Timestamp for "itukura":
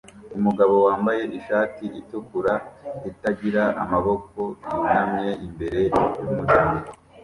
1.99-2.53